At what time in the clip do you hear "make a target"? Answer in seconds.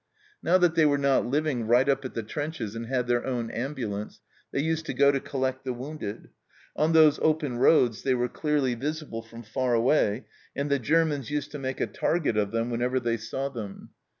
11.59-12.35